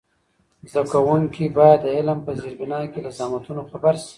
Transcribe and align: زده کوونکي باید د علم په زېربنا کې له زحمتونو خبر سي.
زده 0.71 0.81
کوونکي 0.93 1.45
باید 1.57 1.79
د 1.83 1.87
علم 1.97 2.19
په 2.25 2.31
زېربنا 2.41 2.79
کې 2.91 2.99
له 3.05 3.11
زحمتونو 3.17 3.61
خبر 3.71 3.93
سي. 4.05 4.09